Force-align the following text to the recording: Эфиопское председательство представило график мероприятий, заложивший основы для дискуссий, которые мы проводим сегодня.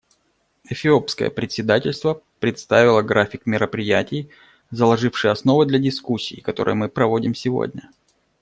Эфиопское 0.67 1.29
председательство 1.29 2.23
представило 2.39 3.03
график 3.03 3.45
мероприятий, 3.45 4.31
заложивший 4.71 5.29
основы 5.29 5.67
для 5.67 5.77
дискуссий, 5.77 6.41
которые 6.41 6.73
мы 6.73 6.89
проводим 6.89 7.35
сегодня. 7.35 7.87